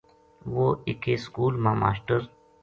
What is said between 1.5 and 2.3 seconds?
ما ماشٹر